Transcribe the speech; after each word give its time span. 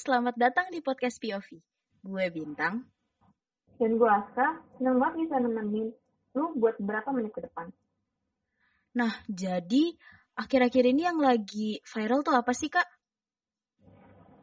selamat 0.00 0.32
datang 0.40 0.72
di 0.72 0.80
podcast 0.80 1.20
POV. 1.20 1.60
Gue 2.00 2.32
Bintang. 2.32 2.88
Dan 3.76 4.00
gue 4.00 4.08
Aska, 4.08 4.56
senang 4.80 4.96
banget 4.96 5.28
bisa 5.28 5.36
nemenin 5.36 5.92
lu 6.32 6.56
buat 6.56 6.80
berapa 6.80 7.12
menit 7.12 7.36
ke 7.36 7.44
depan. 7.44 7.68
Nah, 8.96 9.12
jadi 9.28 9.92
akhir-akhir 10.40 10.84
ini 10.88 11.04
yang 11.04 11.20
lagi 11.20 11.84
viral 11.84 12.24
tuh 12.24 12.32
apa 12.32 12.52
sih, 12.56 12.72
Kak? 12.72 12.88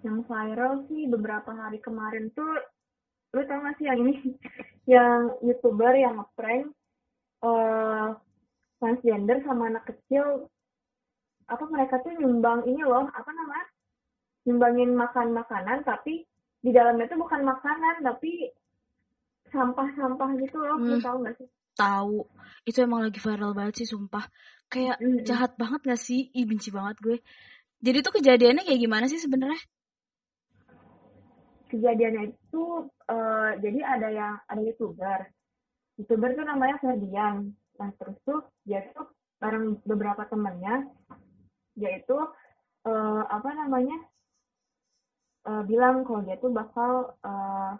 Yang 0.06 0.30
viral 0.30 0.74
sih 0.86 1.10
beberapa 1.10 1.50
hari 1.50 1.82
kemarin 1.82 2.30
tuh, 2.38 2.62
lu 3.34 3.42
tau 3.50 3.58
gak 3.66 3.82
sih 3.82 3.90
yang 3.90 3.98
ini? 4.06 4.14
yang 4.94 5.42
YouTuber 5.42 5.94
yang 5.98 6.22
ngeprank 6.22 6.70
uh, 7.42 8.14
transgender 8.78 9.42
sama 9.42 9.74
anak 9.74 9.90
kecil 9.90 10.46
apa 11.50 11.66
mereka 11.66 11.98
tuh 12.06 12.14
nyumbang 12.14 12.62
ini 12.70 12.86
loh, 12.86 13.10
apa 13.10 13.32
namanya? 13.34 13.66
Nyumbangin 14.48 14.96
makan 14.96 15.36
makanan 15.36 15.84
tapi 15.84 16.24
di 16.64 16.72
dalamnya 16.72 17.12
tuh 17.12 17.20
bukan 17.20 17.44
makanan 17.44 18.00
tapi 18.00 18.48
sampah-sampah 19.52 20.30
gitu 20.40 20.58
loh. 20.64 20.80
Hmm. 20.80 21.04
tahu 21.04 21.18
gak 21.28 21.36
sih? 21.36 21.48
Tahu. 21.76 22.18
Itu 22.64 22.78
emang 22.84 23.04
lagi 23.06 23.20
viral 23.20 23.52
banget 23.52 23.84
sih 23.84 23.88
sumpah. 23.92 24.24
Kayak 24.72 24.98
mm 25.00 25.08
-hmm. 25.08 25.24
jahat 25.28 25.52
banget 25.60 25.82
gak 25.84 26.02
sih? 26.02 26.32
Ih 26.32 26.48
benci 26.48 26.72
banget 26.72 26.98
gue. 27.04 27.18
Jadi 27.84 27.98
tuh 28.02 28.14
kejadiannya 28.18 28.64
kayak 28.66 28.82
gimana 28.82 29.06
sih 29.06 29.22
sebenarnya? 29.22 29.62
Kejadiannya 31.68 32.24
itu 32.32 32.64
uh, 33.12 33.52
jadi 33.60 33.80
ada 33.84 34.08
yang 34.10 34.34
ada 34.48 34.62
youtuber. 34.64 35.20
Youtuber 36.00 36.30
tuh 36.34 36.46
namanya 36.48 36.80
Ferdian. 36.82 37.54
Nah 37.78 37.90
terus 38.00 38.18
tuh 38.26 38.48
dia 38.66 38.82
tuh 38.96 39.12
bareng 39.38 39.86
beberapa 39.86 40.26
temannya 40.26 40.90
yaitu 41.78 42.18
uh, 42.90 43.24
apa 43.30 43.50
namanya 43.54 43.94
uh, 45.48 45.64
bilang 45.64 46.04
kalau 46.04 46.22
dia 46.28 46.36
tuh 46.38 46.52
bakal 46.52 47.16
uh, 47.24 47.80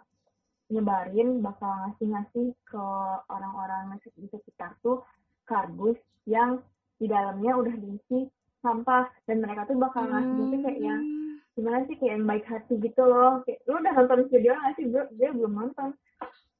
nyebarin, 0.72 1.44
bakal 1.44 1.68
ngasih-ngasih 1.84 2.56
ke 2.64 2.84
orang-orang 3.28 3.96
di 4.16 4.26
sekitar 4.28 4.76
tuh 4.80 5.04
kardus 5.44 5.96
yang 6.28 6.60
di 7.00 7.08
dalamnya 7.08 7.56
udah 7.56 7.74
diisi 7.76 8.28
sampah. 8.64 9.08
Dan 9.28 9.44
mereka 9.44 9.68
tuh 9.68 9.76
bakal 9.76 10.08
ngasih 10.08 10.32
hmm. 10.32 10.40
gitu 10.44 10.56
kayak 10.64 10.80
yang 10.80 11.02
gimana 11.56 11.78
sih 11.88 11.96
kayak 11.96 12.12
yang 12.20 12.26
baik 12.28 12.44
hati 12.48 12.74
gitu 12.80 13.02
loh. 13.04 13.44
Kayak 13.44 13.60
lu 13.68 13.74
udah 13.80 13.92
nonton 13.96 14.20
video 14.28 14.52
nggak 14.56 14.74
sih? 14.76 14.84
Bro 14.88 15.04
dia 15.16 15.30
belum 15.32 15.52
nonton. 15.52 15.90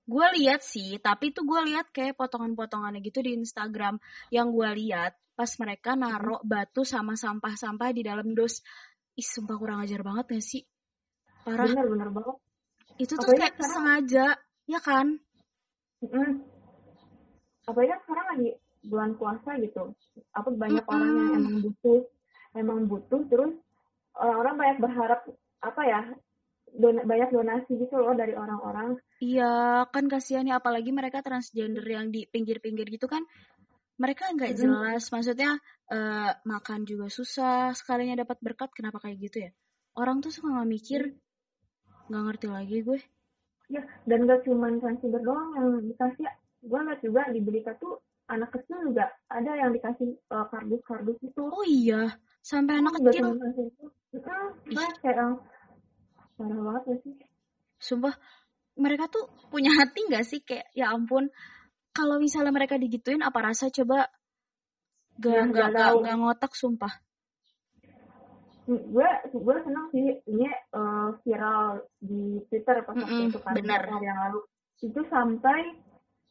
Gue 0.08 0.26
lihat 0.40 0.64
sih 0.64 0.96
tapi 1.04 1.36
tuh 1.36 1.44
gue 1.44 1.60
lihat 1.68 1.92
kayak 1.92 2.16
potongan-potongannya 2.16 3.04
gitu 3.04 3.20
di 3.20 3.36
Instagram. 3.36 4.00
Yang 4.32 4.48
gue 4.56 4.70
lihat 4.84 5.12
pas 5.36 5.52
mereka 5.60 5.94
naruh 5.94 6.40
batu 6.42 6.82
sama 6.82 7.12
sampah-sampah 7.12 7.92
di 7.92 8.02
dalam 8.08 8.32
dos. 8.32 8.64
Ih 9.18 9.26
sumpah 9.26 9.58
kurang 9.60 9.84
ajar 9.84 10.00
banget 10.00 10.38
gak 10.38 10.46
sih 10.46 10.62
parah. 11.48 11.66
Bener 11.72 11.86
bener 11.88 12.08
banget. 12.12 12.36
Itu 13.00 13.14
tuh 13.16 13.32
kayak 13.32 13.56
sekarang, 13.56 13.72
sengaja 13.72 14.26
ya 14.68 14.80
kan? 14.84 15.06
Mm, 16.04 16.32
apalagi 17.64 17.88
kan 17.96 18.00
sekarang 18.04 18.26
lagi 18.36 18.50
bulan 18.84 19.10
puasa 19.16 19.50
gitu. 19.58 19.82
Apa 20.36 20.48
banyak 20.52 20.84
mm 20.84 20.90
-hmm. 20.90 20.94
orang 20.94 21.10
yang 21.16 21.30
emang 21.40 21.56
butuh 21.64 22.00
emang 22.56 22.78
butuh 22.88 23.20
terus 23.28 23.52
orang-orang 24.18 24.54
banyak 24.56 24.78
berharap 24.82 25.20
apa 25.62 25.82
ya 25.86 26.00
don 26.74 27.00
banyak 27.00 27.32
donasi 27.32 27.80
gitu 27.80 27.94
loh 27.96 28.12
dari 28.12 28.36
orang-orang. 28.36 29.00
Iya 29.24 29.86
kan 29.88 30.04
kasihan 30.10 30.44
ya 30.44 30.60
apalagi 30.60 30.92
mereka 30.92 31.24
transgender 31.24 31.84
yang 31.84 32.12
di 32.12 32.28
pinggir-pinggir 32.28 32.86
gitu 32.92 33.08
kan. 33.08 33.24
Mereka 33.98 34.30
nggak 34.36 34.54
jelas 34.54 35.10
maksudnya 35.10 35.58
uh, 35.90 36.30
makan 36.46 36.86
juga 36.86 37.10
susah 37.10 37.74
sekalinya 37.74 38.22
dapat 38.22 38.38
berkat 38.38 38.70
kenapa 38.70 39.02
kayak 39.02 39.16
gitu 39.26 39.36
ya? 39.48 39.50
Orang 39.98 40.22
tuh 40.22 40.30
suka 40.30 40.54
nggak 40.54 40.70
mikir 40.70 41.02
nggak 42.08 42.24
ngerti 42.24 42.46
lagi 42.48 42.76
gue. 42.82 42.98
Ya 43.68 43.84
dan 44.08 44.24
gak 44.24 44.48
cuma 44.48 44.72
transgender 44.80 45.20
doang 45.20 45.52
yang 45.56 45.68
dikasih 45.84 46.24
gue 46.64 46.80
liat 46.80 47.00
juga 47.04 47.22
di 47.28 47.40
berita 47.44 47.76
tuh 47.76 48.00
anak 48.28 48.52
kecil 48.52 48.92
juga 48.92 49.08
ada 49.28 49.52
yang 49.56 49.70
dikasih 49.72 50.16
uh, 50.32 50.48
kardus 50.48 50.82
kardus 50.84 51.18
itu. 51.20 51.44
Oh 51.44 51.64
iya 51.68 52.16
sampai 52.40 52.80
anak 52.80 52.96
oh, 52.96 53.12
kecil. 53.12 53.26
itu 54.08 54.24
uh, 54.24 54.92
kayak 55.04 55.36
parah 56.40 56.60
banget 56.64 56.82
ya 56.88 56.96
sih. 57.04 57.14
Sumpah 57.76 58.14
mereka 58.80 59.06
tuh 59.12 59.28
punya 59.52 59.70
hati 59.76 60.08
nggak 60.08 60.24
sih? 60.24 60.40
Kayak 60.40 60.72
ya 60.72 60.90
ampun 60.92 61.28
kalau 61.92 62.16
misalnya 62.16 62.52
mereka 62.56 62.80
digituin 62.80 63.20
apa 63.20 63.52
rasa? 63.52 63.68
Coba 63.68 64.08
gak 65.18 65.50
gak, 65.50 65.68
gak, 65.76 65.92
gak 65.98 66.16
ngotak 66.16 66.52
sumpah 66.54 66.94
gue 68.68 69.08
gue 69.32 69.56
senang 69.64 69.86
sih 69.96 70.20
ini 70.28 70.44
uh, 70.76 71.16
viral 71.24 71.88
di 72.04 72.36
Twitter 72.52 72.84
pas 72.84 72.92
waktu 72.92 73.08
mm 73.08 73.20
-hmm, 73.24 73.30
itu 73.32 73.38
kan 73.40 73.54
hari 73.56 74.04
yang 74.04 74.20
lalu. 74.28 74.40
Itu 74.84 75.00
sampai 75.08 75.72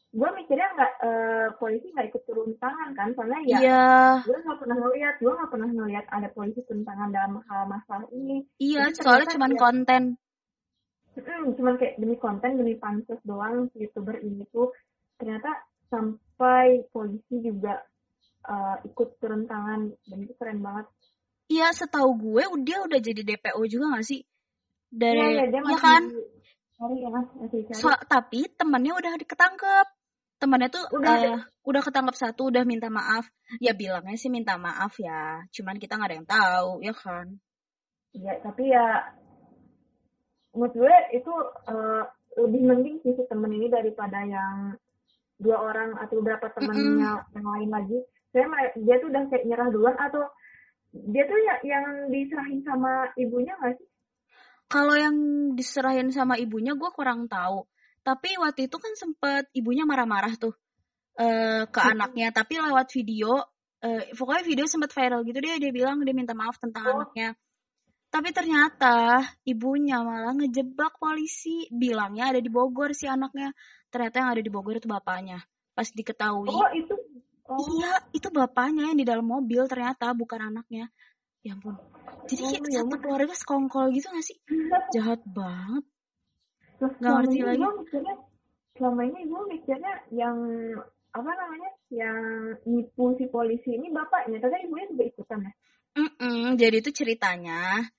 gue 0.08 0.28
mikirnya 0.40 0.68
nggak 0.72 0.92
uh, 1.04 1.48
polisi 1.60 1.92
nggak 1.92 2.08
ikut 2.08 2.22
turun 2.24 2.56
tangan 2.56 2.96
kan 2.96 3.12
soalnya 3.12 3.44
ya 3.44 3.58
yeah. 3.60 4.12
gue 4.24 4.40
nggak 4.40 4.56
pernah 4.56 4.76
ngeliat 4.80 5.14
gue 5.20 5.28
nggak 5.36 5.50
pernah 5.52 5.68
ngeliat 5.68 6.06
ada 6.08 6.28
polisi 6.32 6.64
turun 6.64 6.80
tangan 6.88 7.12
dalam 7.12 7.44
hal 7.44 7.68
masalah 7.68 8.08
ini. 8.16 8.46
Iya 8.56 8.88
yeah, 8.88 8.96
soalnya 8.96 9.28
cuma 9.36 9.52
ya, 9.52 9.58
konten. 9.60 10.02
Mm, 11.18 11.58
cuman 11.58 11.74
kayak 11.76 11.98
demi 11.98 12.16
konten 12.16 12.56
demi 12.56 12.78
pansus 12.78 13.18
doang 13.26 13.68
youtuber 13.74 14.16
ini 14.22 14.46
tuh. 14.54 14.70
Ternyata 15.18 15.50
sampai 15.90 16.86
polisi 16.94 17.42
juga 17.42 17.82
uh, 18.46 18.78
ikut 18.86 19.18
turun 19.18 19.44
tangan 19.44 19.92
dan 20.08 20.18
itu 20.24 20.32
keren 20.38 20.62
banget 20.62 20.86
Iya, 21.48 21.72
setahu 21.72 22.10
gue 22.20 22.44
dia 22.60 22.84
udah 22.84 23.00
jadi 23.00 23.24
DPO 23.24 23.60
juga 23.72 23.96
gak 23.96 24.04
sih? 24.04 24.20
Dari 24.92 25.16
ya, 25.16 25.48
ya, 25.48 25.60
ya 25.64 25.78
kan? 25.80 26.02
ya, 26.78 27.72
so, 27.74 27.88
tapi 28.08 28.48
temannya 28.52 28.92
udah 28.92 29.12
ketangkep. 29.24 29.86
Temannya 30.38 30.70
tuh 30.70 30.84
udah, 30.94 31.16
uh, 31.34 31.40
udah 31.66 31.82
ketangkep 31.82 32.14
satu, 32.14 32.52
udah 32.52 32.62
minta 32.62 32.86
maaf. 32.92 33.26
Ya 33.58 33.74
bilangnya 33.74 34.14
sih 34.14 34.30
minta 34.30 34.54
maaf 34.54 34.94
ya. 35.02 35.42
Cuman 35.50 35.80
kita 35.82 35.98
nggak 35.98 36.08
ada 36.08 36.16
yang 36.20 36.28
tahu, 36.28 36.70
ya 36.84 36.94
kan? 36.94 37.26
Iya, 38.14 38.32
tapi 38.44 38.70
ya 38.70 38.86
menurut 40.54 40.74
gue 40.78 40.96
itu 41.16 41.32
uh, 41.68 42.02
lebih 42.38 42.62
mending 42.64 42.96
sih 43.02 43.12
si 43.18 43.24
temen 43.26 43.50
ini 43.50 43.66
daripada 43.66 44.22
yang 44.24 44.78
dua 45.38 45.58
orang 45.58 45.96
atau 45.98 46.18
beberapa 46.22 46.50
temennya 46.54 47.18
mm 47.18 47.24
-hmm. 47.24 47.34
yang 47.34 47.46
lain 47.46 47.70
lagi. 47.72 47.98
Saya 48.30 48.44
dia 48.78 48.96
tuh 49.00 49.08
udah 49.10 49.22
kayak 49.32 49.44
nyerah 49.48 49.68
duluan 49.72 49.96
atau 49.96 50.28
dia 50.92 51.24
tuh 51.28 51.38
ya, 51.38 51.54
yang 51.64 52.08
diserahin 52.08 52.60
sama 52.64 53.12
ibunya 53.20 53.52
gak 53.60 53.76
sih? 53.76 53.88
Kalau 54.68 54.94
yang 54.96 55.16
diserahin 55.56 56.12
sama 56.12 56.36
ibunya 56.36 56.76
gue 56.76 56.90
kurang 56.92 57.28
tahu. 57.28 57.64
Tapi 58.04 58.36
waktu 58.40 58.68
itu 58.68 58.76
kan 58.76 58.92
sempet 58.96 59.48
ibunya 59.56 59.84
marah-marah 59.84 60.36
tuh 60.36 60.56
uh, 61.20 61.64
ke 61.68 61.80
hmm. 61.80 61.92
anaknya. 61.96 62.28
Tapi 62.32 62.60
lewat 62.60 62.88
video, 62.92 63.32
uh, 63.84 64.02
pokoknya 64.12 64.44
video 64.44 64.64
sempet 64.68 64.92
viral 64.92 65.24
gitu 65.24 65.38
dia 65.40 65.56
dia 65.56 65.72
bilang 65.72 66.00
dia 66.04 66.16
minta 66.16 66.32
maaf 66.32 66.56
tentang 66.60 66.84
oh. 66.84 66.92
anaknya. 67.00 67.36
Tapi 68.08 68.32
ternyata 68.32 69.20
ibunya 69.44 70.00
malah 70.00 70.32
ngejebak 70.32 70.96
polisi. 70.96 71.68
Bilangnya 71.68 72.32
ada 72.32 72.40
di 72.40 72.48
Bogor 72.48 72.96
si 72.96 73.04
anaknya. 73.04 73.52
Ternyata 73.92 74.24
yang 74.24 74.30
ada 74.32 74.42
di 74.44 74.48
Bogor 74.48 74.80
itu 74.80 74.88
bapaknya. 74.88 75.44
Pas 75.76 75.88
diketahui. 75.92 76.48
Oh 76.48 76.68
itu 76.72 76.96
Oh. 77.48 77.56
Iya, 77.56 78.04
itu 78.12 78.28
bapaknya 78.28 78.92
yang 78.92 78.98
di 79.00 79.06
dalam 79.08 79.24
mobil 79.24 79.64
ternyata 79.64 80.12
bukan 80.12 80.52
anaknya. 80.52 80.92
Ya 81.40 81.56
ampun. 81.56 81.80
Jadi 82.28 82.44
kayak 82.44 82.60
oh, 82.60 82.72
satu 82.84 82.96
keluarga 83.00 83.34
sekongkol 83.34 83.88
gitu 83.96 84.12
gak 84.12 84.26
sih? 84.26 84.36
Jahat 84.92 85.24
banget. 85.24 85.84
Terus 86.76 86.94
gak 87.00 87.12
ngerti 87.24 87.38
lagi. 87.40 87.64
Mikirnya, 87.64 88.14
selama 88.78 89.02
ini 89.08 89.20
gue 89.26 89.42
mikirnya 89.50 89.94
yang 90.14 90.38
apa 91.10 91.30
namanya 91.34 91.70
yang 91.90 92.18
nipu 92.68 93.16
si 93.18 93.26
polisi 93.26 93.74
ini 93.74 93.90
bapaknya 93.90 94.38
tapi 94.38 94.62
ibunya 94.62 94.86
juga 94.92 95.04
ikutan 95.08 95.40
ya 95.42 95.52
mm 95.98 96.10
-mm, 96.14 96.42
jadi 96.54 96.76
itu 96.78 96.90
ceritanya 96.94 97.90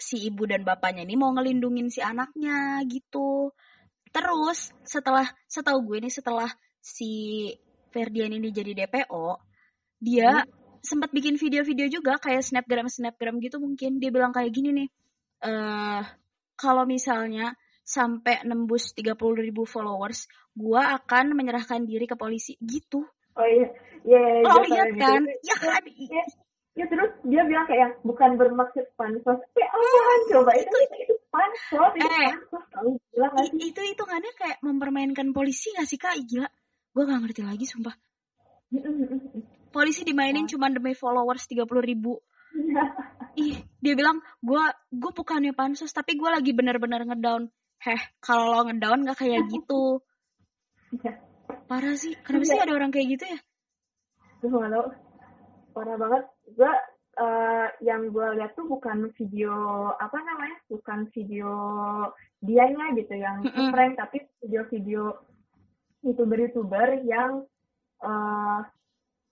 si 0.00 0.30
ibu 0.30 0.48
dan 0.48 0.64
bapaknya 0.64 1.04
ini 1.04 1.20
mau 1.20 1.34
ngelindungin 1.36 1.92
si 1.92 2.00
anaknya 2.00 2.80
gitu 2.88 3.52
terus 4.08 4.72
setelah 4.88 5.28
setahu 5.50 5.84
gue 5.84 6.08
nih 6.08 6.14
setelah 6.14 6.48
si 6.80 7.50
Ferdian 7.92 8.32
ini 8.32 8.48
jadi 8.48 8.72
DPO, 8.72 9.36
dia 10.00 10.42
hmm. 10.42 10.80
sempat 10.80 11.12
bikin 11.12 11.36
video-video 11.36 11.86
juga 11.92 12.16
kayak 12.16 12.42
snapgram 12.42 12.88
snapgram 12.88 13.38
gitu 13.38 13.60
mungkin 13.60 14.00
dia 14.00 14.08
bilang 14.08 14.32
kayak 14.32 14.50
gini 14.50 14.72
nih, 14.72 14.88
uh, 15.44 16.02
kalau 16.56 16.88
misalnya 16.88 17.54
sampai 17.84 18.42
nembus 18.48 18.96
30 18.96 19.14
ribu 19.36 19.68
followers, 19.68 20.26
gua 20.56 20.96
akan 20.96 21.36
menyerahkan 21.36 21.84
diri 21.84 22.08
ke 22.08 22.16
polisi 22.16 22.56
gitu. 22.64 23.04
Oh 23.36 23.46
iya, 23.48 23.68
iya. 24.08 24.20
iya, 24.20 24.40
iya 24.40 24.48
oh 24.48 24.64
iya 24.64 24.84
kan, 24.96 25.22
ya 25.42 25.56
kan. 25.60 25.82
Ya, 25.86 26.24
ya 26.78 26.84
terus 26.88 27.10
dia 27.26 27.42
bilang 27.44 27.66
kayak 27.68 28.00
bukan 28.06 28.40
bermaksud 28.40 28.86
pansos. 28.96 29.40
Ya 29.58 29.68
oh, 29.76 30.14
coba 30.32 30.52
itu 30.56 30.76
itu, 30.88 30.96
itu 31.04 31.14
pansos, 31.28 31.92
itu 31.96 32.06
eh, 32.06 32.32
pansos. 32.32 32.64
Tahu 32.72 32.90
bilang 33.12 33.32
Itu 33.56 33.80
hitungannya 33.82 34.32
kayak 34.36 34.58
mempermainkan 34.64 35.28
polisi 35.36 35.72
gak 35.76 35.88
sih 35.88 35.98
kak? 36.00 36.16
Gila 36.28 36.48
gue 36.92 37.02
gak 37.02 37.20
ngerti 37.24 37.42
lagi 37.44 37.64
sumpah 37.64 37.94
polisi 39.72 40.04
dimainin 40.04 40.48
cuma 40.48 40.68
demi 40.68 40.92
followers 40.92 41.48
30 41.48 41.64
ribu 41.82 42.20
ih 43.36 43.56
dia 43.80 43.94
bilang 43.96 44.20
gue 44.44 44.64
gue 44.92 45.12
bukannya 45.12 45.56
pansus 45.56 45.92
tapi 45.92 46.16
gue 46.20 46.28
lagi 46.28 46.52
bener-bener 46.52 47.04
ngedown 47.08 47.48
heh 47.80 48.02
kalau 48.20 48.52
lo 48.52 48.60
ngedown 48.68 49.08
gak 49.08 49.18
kayak 49.24 49.48
gitu 49.48 50.00
Iya. 50.92 51.16
parah 51.64 51.96
sih 51.96 52.12
kenapa 52.20 52.44
sih 52.44 52.56
Iya. 52.60 52.68
ada 52.68 52.72
orang 52.76 52.92
kayak 52.92 53.08
gitu 53.16 53.24
ya 53.24 53.40
Gue 54.42 54.58
gak. 54.58 54.90
Parah 55.70 55.96
banget. 55.96 56.24
Gue 56.58 56.72
eh, 57.14 57.66
yang 57.86 58.10
gue 58.10 58.26
lihat 58.42 58.58
tuh 58.58 58.66
bukan 58.66 59.06
video 59.14 59.54
apa 59.94 60.18
namanya, 60.18 60.58
bukan 60.66 61.06
video 61.14 61.52
dianya 62.42 62.90
gitu 62.98 63.14
yang 63.14 63.38
Mm-mm. 63.46 63.70
prank, 63.70 63.94
tapi 63.94 64.26
video-video 64.42 65.14
youtuber-youtuber 66.02 67.02
yang 67.06 67.46
eh 68.02 68.60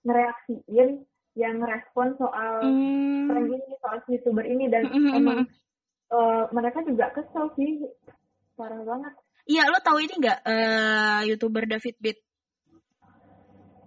ngereaksiin, 0.01 0.89
yang 1.37 1.53
ngerespon 1.61 2.17
soal 2.17 2.53
Hmm. 2.65 3.27
prank 3.29 3.47
ini, 3.53 3.73
soal 3.79 3.97
youtuber 4.09 4.45
ini 4.47 4.65
dan 4.71 4.89
Mm-mm, 4.89 5.13
emang 5.13 5.39
mm-mm. 5.45 5.47
eh, 6.11 6.43
mereka 6.51 6.79
juga 6.83 7.13
kesel 7.13 7.53
sih, 7.55 7.85
parah 8.57 8.81
banget. 8.81 9.13
Iya, 9.45 9.67
lo 9.69 9.79
tahu 9.83 9.97
ini 10.01 10.13
nggak 10.17 10.39
eh, 10.47 11.19
youtuber 11.29 11.63
David 11.69 11.95
Beat? 12.01 12.19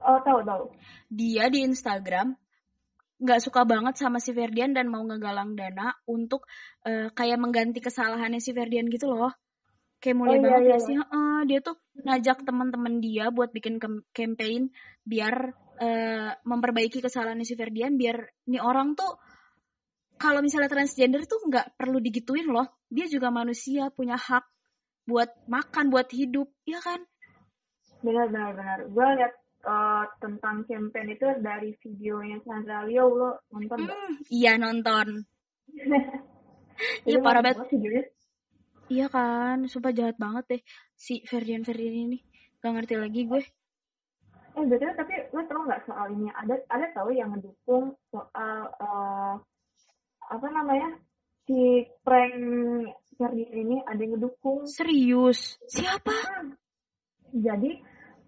Oh 0.05 0.21
tahu 0.21 0.45
tahu. 0.45 0.65
Dia 1.09 1.49
di 1.49 1.65
Instagram 1.65 2.37
nggak 3.25 3.41
suka 3.41 3.65
banget 3.65 3.97
sama 3.97 4.21
si 4.21 4.37
Ferdian 4.37 4.77
dan 4.77 4.91
mau 4.93 5.01
ngegalang 5.01 5.57
dana 5.57 5.97
untuk 6.05 6.45
eh, 6.85 7.09
kayak 7.15 7.41
mengganti 7.41 7.81
kesalahannya 7.81 8.43
si 8.43 8.53
Ferdian 8.53 8.91
gitu 8.93 9.09
loh. 9.09 9.33
Kayak 10.05 10.21
mulai 10.21 10.37
Oh, 10.37 10.37
iya, 10.37 10.45
banget 10.45 10.61
iya, 10.61 10.77
ya 10.77 10.85
sih. 10.85 10.95
Heeh, 11.01 11.39
dia 11.49 11.59
tuh 11.65 11.77
ngajak 12.05 12.39
teman-teman 12.45 13.01
dia 13.01 13.25
buat 13.33 13.49
bikin 13.57 13.81
campaign 14.13 14.69
biar 15.01 15.57
eh, 15.81 16.31
memperbaiki 16.45 17.01
kesalahannya 17.01 17.49
si 17.49 17.57
Ferdian 17.57 17.97
biar 17.97 18.21
nih 18.45 18.61
orang 18.61 18.93
tuh 18.93 19.17
kalau 20.21 20.45
misalnya 20.45 20.69
transgender 20.69 21.25
tuh 21.25 21.41
nggak 21.49 21.81
perlu 21.81 22.05
digituin 22.05 22.53
loh. 22.53 22.69
Dia 22.93 23.09
juga 23.09 23.33
manusia 23.33 23.89
punya 23.89 24.21
hak 24.21 24.45
buat 25.09 25.33
makan, 25.49 25.89
buat 25.89 26.13
hidup, 26.13 26.53
ya 26.69 26.85
kan? 26.85 27.01
Benar 28.05 28.29
benar 28.29 28.53
benar. 28.61 28.79
Gue 28.93 29.09
lihat 29.17 29.35
eh, 29.65 30.05
tentang 30.21 30.69
campaign 30.69 31.17
itu 31.17 31.29
dari 31.41 31.73
videonya 31.81 32.45
Sandra 32.45 32.85
Leo 32.85 33.09
lo 33.09 33.31
nonton? 33.57 33.89
Hmm, 33.89 34.21
iya 34.29 34.61
nonton. 34.61 35.25
Iya 37.07 37.23
parah 37.23 37.39
banget. 37.39 37.71
videonya. 37.71 38.03
Iya 38.93 39.07
kan, 39.09 39.65
sumpah 39.65 39.93
jahat 39.97 40.17
banget 40.21 40.45
deh 40.51 40.63
si 40.93 41.25
Ferdian 41.25 41.65
Ferdian 41.65 42.13
ini. 42.13 42.19
Gak 42.61 42.73
ngerti 42.73 42.95
lagi 43.01 43.21
gue. 43.25 43.43
Eh 44.55 44.65
betul 44.71 44.93
tapi 44.95 45.15
lo 45.35 45.41
tau 45.51 45.67
nggak 45.67 45.83
soal 45.89 46.07
ini? 46.15 46.29
Ada 46.31 46.55
ada 46.71 46.87
tahu 46.95 47.11
yang 47.17 47.33
ngedukung 47.35 47.97
soal 48.13 48.59
eh, 48.71 49.35
apa 50.31 50.47
namanya 50.53 50.95
si 51.45 51.85
prank 52.07 52.37
Ferdinand 53.15 53.55
ini 53.57 53.77
ada 53.83 54.01
yang 54.01 54.19
ngedukung. 54.19 54.67
Serius? 54.69 55.59
Siapa? 55.71 56.13
Hmm. 56.13 56.55
Jadi 57.35 57.83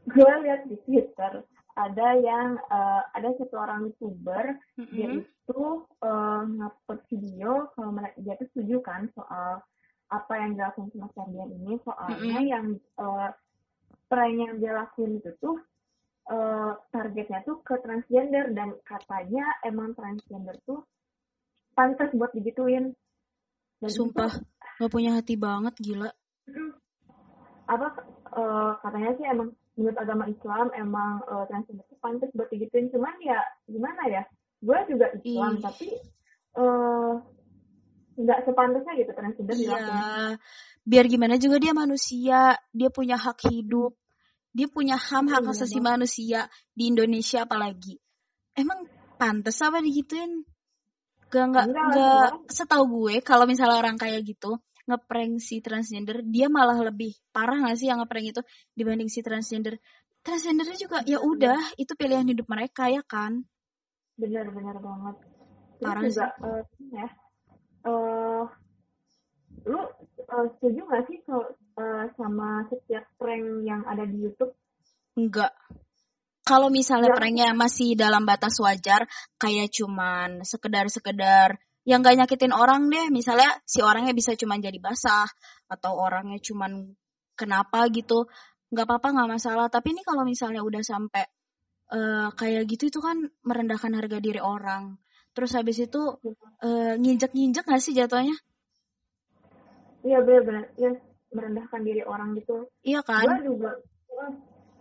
gue 0.07 0.33
lihat 0.47 0.67
di 0.67 0.77
Twitter 0.83 1.47
ada 1.77 2.09
yang 2.17 2.57
eh, 2.57 3.03
ada 3.13 3.29
satu 3.37 3.55
orang 3.61 3.93
youtuber 3.93 4.57
dia 4.91 5.13
Mm-mm. 5.13 5.21
itu 5.23 5.63
eh, 6.01 6.43
ngupload 6.49 7.01
video 7.13 7.51
kalau 7.77 7.91
mereka 7.93 8.17
dia 8.25 8.35
tuh 8.41 8.49
setuju 8.51 8.77
kan 8.83 9.07
soal 9.13 9.61
apa 10.07 10.33
yang 10.39 10.55
dilakukan 10.55 10.89
sama 10.95 11.09
Ferdian 11.11 11.51
ini 11.51 11.75
soalnya 11.83 12.39
Mm-mm. 12.39 12.53
yang 12.53 12.67
eh, 12.79 13.31
prank 14.07 14.37
yang 14.39 14.55
dia 14.63 14.73
lakuin 14.75 15.19
itu 15.19 15.31
tuh 15.43 15.59
eh, 16.31 16.73
targetnya 16.95 17.43
tuh 17.43 17.59
ke 17.67 17.75
transgender 17.83 18.55
dan 18.55 18.75
katanya 18.87 19.45
emang 19.67 19.95
transgender 19.99 20.55
tuh 20.63 20.87
pantas 21.75 22.09
buat 22.15 22.31
digituin 22.33 22.95
dan 23.77 23.91
itu 23.93 24.09
Sumpah, 24.09 24.33
gak 24.81 24.89
punya 24.89 25.21
hati 25.21 25.37
banget, 25.37 25.77
gila. 25.77 26.09
Apa 27.69 27.89
eh, 28.33 28.73
katanya 28.81 29.11
sih 29.21 29.27
emang 29.27 29.49
menurut 29.77 29.99
agama 30.01 30.25
Islam 30.31 30.73
emang 30.73 31.21
eh, 31.29 31.45
transgender 31.53 31.85
itu 31.85 31.97
pantas 32.01 32.31
buat 32.33 32.49
digituin 32.49 32.89
cuman 32.89 33.15
ya 33.21 33.43
gimana 33.69 34.03
ya 34.09 34.23
gue 34.65 34.79
juga 34.89 35.07
Islam 35.21 35.61
Ih. 35.61 35.63
tapi 35.63 35.89
eh 36.57 37.13
nggak 38.17 38.39
sepantasnya 38.49 38.93
gitu 38.97 39.13
transgender 39.13 39.55
Iya, 39.55 39.71
dilakuin 39.77 40.03
biar 40.87 41.05
gimana 41.11 41.35
juga 41.37 41.59
dia 41.59 41.75
manusia, 41.75 42.55
dia 42.71 42.89
punya 42.95 43.19
hak 43.19 43.51
hidup, 43.51 43.99
dia 44.55 44.71
punya 44.71 44.95
HAM 44.95 45.27
hak 45.27 45.45
Iya, 45.45 45.53
asasi 45.53 45.79
Bang. 45.83 45.99
manusia 45.99 46.41
di 46.73 46.95
Indonesia 46.95 47.43
apalagi. 47.43 47.99
Emang 48.55 48.87
pantas 49.19 49.59
apa 49.61 49.83
digituin? 49.83 50.47
Gak 51.27 51.45
nggak 51.51 51.67
nggak 51.75 52.29
setahu 52.55 52.85
gue 52.87 53.15
kalau 53.21 53.51
misalnya 53.51 53.83
orang 53.83 53.99
kayak 53.99 54.23
gitu 54.23 54.63
ngeprank 54.87 55.43
si 55.43 55.59
transgender 55.59 56.23
dia 56.23 56.47
malah 56.47 56.79
lebih 56.79 57.19
parah 57.35 57.59
gak 57.67 57.75
sih 57.75 57.91
yang 57.91 57.99
ngeprank 57.99 58.31
itu 58.31 58.43
dibanding 58.79 59.11
si 59.11 59.21
transgender? 59.27 59.83
Transgendernya 60.23 60.79
juga 60.79 61.03
ya 61.03 61.19
benar 61.19 61.59
udah 61.59 61.59
itu 61.83 61.93
pilihan 61.99 62.27
hidup 62.31 62.47
mereka 62.47 62.87
ya 62.87 63.03
kan? 63.03 63.43
Benar 64.15 64.47
benar 64.55 64.77
banget. 64.79 65.17
Terus 65.77 65.83
parah 65.83 66.03
juga 66.07 66.27
sih. 66.39 66.47
eh 66.47 66.63
ya 66.95 67.07
eh 67.87 68.43
lu 69.67 69.81
eh, 70.19 70.47
setuju 70.59 70.81
nggak 70.87 71.05
sih 71.07 71.19
kalau 71.23 71.47
eh, 71.55 72.05
sama 72.19 72.67
setiap 72.67 73.07
prank 73.15 73.63
yang 73.63 73.87
ada 73.87 74.03
di 74.03 74.27
YouTube? 74.27 74.53
Enggak 75.17 75.55
kalau 76.47 76.71
misalnya 76.71 77.11
pranknya 77.11 77.51
masih 77.59 77.99
dalam 77.99 78.23
batas 78.23 78.63
wajar 78.63 79.11
kayak 79.35 79.67
cuman 79.75 80.47
sekedar-sekedar 80.47 81.59
yang 81.83 82.07
gak 82.07 82.23
nyakitin 82.23 82.55
orang 82.55 82.87
deh. 82.87 83.11
Misalnya 83.11 83.51
si 83.67 83.83
orangnya 83.83 84.15
bisa 84.15 84.39
cuman 84.39 84.63
jadi 84.63 84.79
basah 84.79 85.27
atau 85.67 85.99
orangnya 85.99 86.39
cuman 86.39 86.95
kenapa 87.35 87.91
gitu. 87.91 88.31
Nggak 88.71 88.87
apa-apa 88.87 89.09
nggak 89.19 89.31
masalah. 89.39 89.67
Tapi 89.67 89.99
ini 89.99 90.07
kalau 90.07 90.23
misalnya 90.23 90.63
udah 90.63 90.83
sampai 90.87 91.27
eh, 91.91 92.29
kayak 92.31 92.63
gitu 92.71 92.95
itu 92.95 93.03
kan 93.03 93.27
merendahkan 93.43 93.91
harga 93.99 94.19
diri 94.23 94.39
orang 94.39 94.95
terus 95.37 95.53
habis 95.53 95.77
itu 95.77 96.01
eh, 96.65 96.97
nginjek-nginjek 96.97 97.69
gak 97.69 97.85
sih 97.85 97.93
jatuhnya? 97.93 98.33
Iya 100.01 100.25
benar-benar 100.25 100.65
ya 100.81 100.97
merendahkan 101.37 101.81
diri 101.85 102.03
orang 102.09 102.33
gitu. 102.41 102.65
Iya 102.81 103.05
gue 103.05 103.29
kan 103.29 103.45
juga 103.45 103.71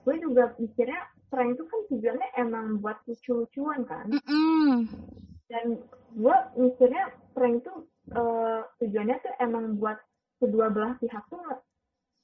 gue 0.05 0.15
juga 0.21 0.53
mikirnya 0.61 1.01
prank 1.27 1.59
itu 1.59 1.63
kan 1.67 1.79
tujuannya 1.91 2.29
emang 2.39 2.65
buat 2.79 2.97
lucu-lucuan 3.03 3.83
kan. 3.83 4.07
Mm-mm. 4.07 4.87
dan 5.45 5.77
gue 6.15 6.37
mikirnya 6.57 7.11
prank 7.35 7.61
itu 7.61 7.73
eh, 8.15 8.61
tujuannya 8.79 9.17
tuh 9.19 9.33
emang 9.43 9.75
buat 9.75 9.97
kedua 10.39 10.71
belah 10.71 10.95
pihak 11.01 11.25
tuh 11.27 11.41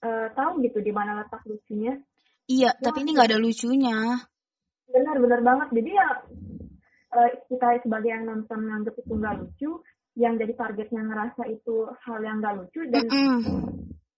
eh, 0.05 0.27
tahu 0.31 0.61
gitu 0.63 0.79
di 0.79 0.93
mana 0.95 1.19
letak 1.25 1.43
lucunya. 1.43 1.99
Iya 2.47 2.71
ya 2.71 2.79
tapi 2.79 3.03
ini 3.03 3.17
nggak 3.17 3.29
ada 3.33 3.41
lucunya. 3.41 3.97
Benar-benar 4.91 5.41
banget. 5.41 5.67
Jadi 5.73 5.91
ya 5.91 6.09
eh, 7.11 7.31
kita 7.47 7.67
sebagai 7.83 8.09
yang 8.09 8.23
nonton 8.27 8.59
nganggep 8.67 8.95
itu 8.99 9.13
nggak 9.15 9.35
lucu 9.39 9.71
yang 10.19 10.35
jadi 10.35 10.53
targetnya 10.59 11.01
ngerasa 11.07 11.43
itu 11.47 11.87
hal 12.03 12.19
yang 12.23 12.43
nggak 12.43 12.55
lucu 12.59 12.81
dan 12.91 13.07
Mm-mm. 13.07 13.37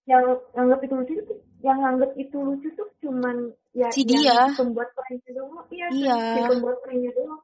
yang 0.09 0.23
nganggep 0.57 0.79
itu 0.89 0.93
lucu 0.97 1.13
itu 1.21 1.33
yang 1.63 1.77
nganggep 1.79 2.11
itu 2.17 2.37
lucu 2.41 2.67
tuh 2.75 2.89
cuman 2.99 3.53
ya 3.71 3.87
si 3.93 4.03
yang 4.03 4.25
dia. 4.25 4.51
pembuat 4.57 4.89
pranknya 4.93 5.31
doang. 5.37 5.65
Iya 5.71 5.87
iya. 5.95 6.15
si 6.17 6.39
pembuat 6.49 6.77
pranknya 6.83 7.11
doang. 7.15 7.41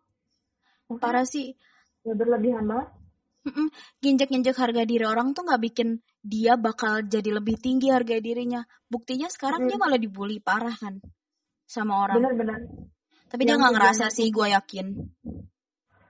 Parah 0.99 1.25
sih. 1.25 1.53
Ya 2.03 2.13
berlebihan 2.17 2.65
banget. 2.65 2.89
Mm-mm. 3.47 3.67
Nginjek-nginjek 4.03 4.57
harga 4.59 4.83
diri 4.83 5.05
orang 5.07 5.31
tuh 5.31 5.47
nggak 5.47 5.61
bikin 5.71 5.89
dia 6.19 6.59
bakal 6.59 6.99
jadi 7.07 7.31
lebih 7.39 7.55
tinggi 7.61 7.87
harga 7.93 8.19
dirinya. 8.19 8.61
Buktinya 8.91 9.31
sekarang 9.31 9.63
dia 9.69 9.79
Mm, 9.79 9.81
malah 9.81 9.99
dibully 10.01 10.43
parah 10.43 10.75
kan 10.75 10.99
sama 11.69 12.03
orang. 12.03 12.17
benar-benar 12.19 12.59
Tapi 13.29 13.41
dia 13.45 13.53
yang 13.53 13.61
nggak 13.61 13.75
ngerasa 13.77 14.05
tujuannya 14.09 14.17
sih, 14.17 14.27
gue 14.33 14.47
yakin. 14.57 14.87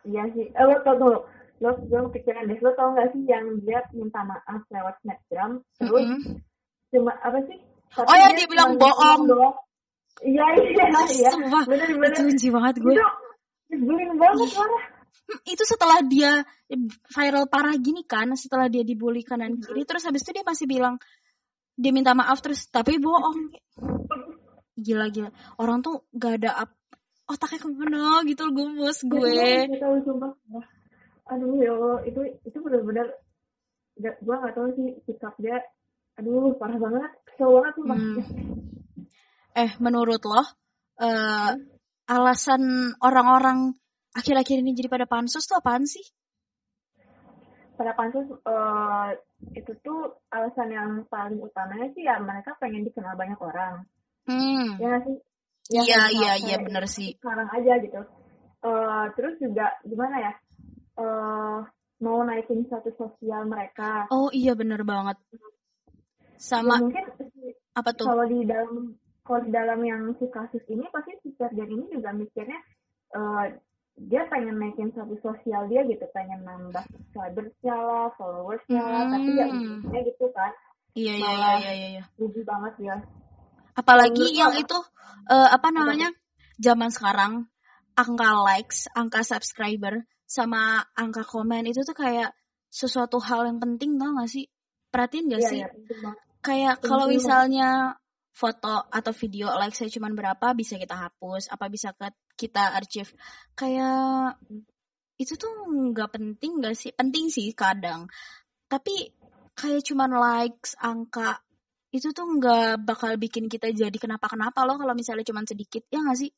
iya 0.08 0.24
sih. 0.32 0.46
Eh, 0.56 0.66
lo 0.66 0.76
tau 0.88 0.96
tuh 0.96 1.18
lo 1.60 1.70
gue 1.76 2.00
kepikiran 2.10 2.48
deh. 2.48 2.58
Lo 2.64 2.72
tau 2.80 2.96
nggak 2.96 3.08
sih 3.12 3.22
yang 3.28 3.46
dia 3.64 3.84
minta 3.92 4.24
maaf 4.24 4.64
lewat 4.72 4.96
snapgram? 5.04 5.60
Terus 5.76 6.08
Mm-mm. 6.08 6.40
cuma 6.96 7.14
apa 7.20 7.40
sih? 7.46 7.60
Oh 8.00 8.06
tapi 8.08 8.22
ya 8.22 8.30
dia 8.32 8.38
dia 8.38 8.48
bilang 8.48 8.70
ngomong 8.78 8.84
bohong. 8.86 9.22
iya 10.24 10.46
iya 10.56 10.86
iya. 11.12 11.32
Sumpah, 11.36 11.64
itu 11.66 11.70
bener-bener 11.70 12.22
benci 12.24 12.48
banget 12.54 12.76
gue. 12.80 12.94
itu 12.96 13.06
nyebelin 13.70 14.12
banget 14.18 14.50
Ih, 14.50 14.52
parah 14.58 14.84
hmm, 15.30 15.40
itu 15.46 15.64
setelah 15.66 16.00
dia 16.02 16.32
viral 17.14 17.46
parah 17.46 17.76
gini 17.78 18.02
kan, 18.02 18.34
setelah 18.34 18.66
dia 18.66 18.82
dibully 18.82 19.22
kanan 19.22 19.62
kiri, 19.62 19.86
terus 19.86 20.06
habis 20.10 20.26
itu 20.26 20.34
dia 20.34 20.46
masih 20.46 20.66
bilang 20.66 20.98
dia 21.80 21.92
minta 21.96 22.12
maaf 22.12 22.42
terus 22.44 22.68
tapi 22.70 23.00
bohong. 23.00 23.54
Gila-gila. 24.80 25.32
Orang 25.60 25.84
tuh 25.84 26.08
gak 26.16 26.40
ada 26.44 26.68
otaknya 27.30 27.60
ke 27.62 27.68
mana 27.70 28.04
gitu 28.26 28.44
gumus 28.50 28.98
Gak 29.06 29.10
tahu, 29.14 29.22
gue. 29.22 29.54
gak 29.70 29.82
tahu 29.82 29.96
sumpah. 30.04 30.32
Aduh 31.30 31.62
ya 31.62 31.72
Allah, 31.78 31.98
itu 32.10 32.22
itu 32.42 32.58
benar-benar 32.58 33.08
gak, 34.02 34.16
gua 34.26 34.36
nggak 34.42 34.56
tahu 34.58 34.68
sih 34.74 34.90
sikap 35.06 35.38
dia. 35.38 35.62
Aduh, 36.18 36.58
parah 36.58 36.76
banget, 36.82 37.12
kesel 37.30 37.50
banget 37.54 37.74
sumpah. 37.78 37.98
Hmm. 37.98 38.18
Eh, 39.56 39.72
menurut 39.78 40.22
lo, 40.26 40.42
eh, 40.42 40.46
Hmm. 41.00 41.56
alasan 42.10 42.64
orang-orang 43.00 43.78
akhir-akhir 44.18 44.66
ini 44.66 44.74
jadi 44.74 44.90
pada 44.90 45.06
pansus 45.06 45.46
tuh 45.46 45.62
apaan 45.62 45.86
sih? 45.86 46.02
pada 47.80 47.96
pansus 47.96 48.28
uh, 48.44 49.16
itu 49.56 49.72
tuh 49.80 50.20
alasan 50.36 50.68
yang 50.68 50.92
paling 51.08 51.40
utamanya 51.40 51.88
sih 51.96 52.04
ya 52.04 52.20
mereka 52.20 52.52
pengen 52.60 52.84
dikenal 52.84 53.16
banyak 53.16 53.40
orang. 53.40 53.88
Hmm. 54.28 54.76
Ya 54.84 55.00
sih? 55.08 55.16
Iya, 55.70 55.82
Ya, 55.86 56.02
iya, 56.10 56.32
kayak 56.34 56.38
iya, 56.42 56.56
bener 56.66 56.86
sih. 56.90 57.14
Sekarang 57.22 57.50
aja 57.54 57.74
gitu. 57.78 58.02
Eh, 58.60 59.06
terus 59.16 59.36
juga 59.38 59.66
gimana 59.86 60.18
ya? 60.20 60.34
eh 61.00 61.58
mau 62.04 62.20
naikin 62.28 62.68
status 62.68 62.92
sosial 63.00 63.48
mereka. 63.48 64.10
Oh 64.12 64.28
iya 64.36 64.52
bener 64.52 64.84
banget. 64.84 65.16
Ya, 65.32 65.40
Sama 66.36 66.76
mungkin 66.82 67.06
si- 67.16 67.56
apa 67.72 67.96
tuh? 67.96 68.08
kalau 68.10 68.26
di 68.28 68.44
dalam 68.44 69.00
kalau 69.24 69.40
di 69.48 69.52
dalam 69.54 69.80
yang 69.86 70.12
si 70.20 70.26
kasus 70.28 70.64
ini 70.68 70.84
pasti 70.92 71.16
si 71.24 71.32
Ferdian 71.38 71.72
ini 71.72 71.86
juga 71.88 72.12
mikirnya 72.12 72.60
eh, 73.16 73.46
dia 74.00 74.28
pengen 74.28 74.60
naikin 74.60 74.92
status 74.92 75.20
sosial 75.24 75.68
dia 75.72 75.84
gitu, 75.88 76.04
pengen 76.12 76.44
nambah 76.44 76.84
subscribersnya 76.92 77.76
lah, 77.76 78.08
followersnya 78.16 78.80
lah, 78.84 79.04
tapi 79.12 79.32
ya 79.36 79.48
Hmm. 79.52 79.84
gitu 80.04 80.26
kan, 80.32 80.52
Iya 80.96 81.14
iya 81.16 81.30
iya 81.32 81.52
iya 81.60 81.72
iya. 81.72 81.88
iya. 82.00 82.04
rugi 82.20 82.42
banget 82.44 82.74
ya. 82.80 82.96
Apalagi 83.80 84.36
yang 84.36 84.52
itu 84.60 84.78
eh, 85.32 85.50
apa 85.56 85.72
namanya? 85.72 86.12
Zaman 86.60 86.92
sekarang 86.92 87.48
angka 87.96 88.30
likes, 88.44 88.92
angka 88.92 89.24
subscriber 89.24 90.04
sama 90.28 90.84
angka 90.94 91.24
komen 91.24 91.64
itu 91.68 91.88
tuh 91.88 91.96
kayak 91.96 92.36
sesuatu 92.70 93.18
hal 93.24 93.48
yang 93.50 93.58
penting 93.64 93.96
tau 93.96 94.12
gak 94.20 94.30
sih? 94.30 94.46
Perhatiin 94.92 95.32
gak 95.32 95.42
Iya 95.42 95.50
sih? 95.50 95.60
ya. 95.64 95.70
Kayak 96.40 96.76
kalau 96.84 97.08
misalnya 97.08 98.00
foto 98.32 98.88
atau 98.88 99.12
video 99.12 99.52
like 99.60 99.76
saya 99.76 99.92
cuman 99.92 100.16
berapa 100.16 100.56
bisa 100.56 100.80
kita 100.80 100.96
hapus, 100.96 101.52
apa 101.52 101.68
bisa 101.68 101.92
ke 101.92 102.12
kita 102.40 102.78
archive. 102.78 103.12
Kayak 103.58 104.40
itu 105.20 105.36
tuh 105.36 105.52
nggak 105.92 106.16
penting 106.16 106.64
gak 106.64 106.76
sih? 106.80 106.96
Penting 106.96 107.28
sih 107.28 107.52
kadang. 107.52 108.08
Tapi 108.72 109.12
kayak 109.60 109.84
cuman 109.84 110.12
likes, 110.16 110.80
angka 110.80 111.44
itu 111.90 112.14
tuh 112.14 112.26
nggak 112.38 112.86
bakal 112.86 113.18
bikin 113.18 113.50
kita 113.50 113.74
jadi 113.74 113.98
kenapa-kenapa 113.98 114.62
loh 114.66 114.78
kalau 114.78 114.94
misalnya 114.94 115.26
cuman 115.26 115.46
sedikit 115.50 115.82
ya 115.90 116.06
nggak 116.06 116.20
sih? 116.22 116.32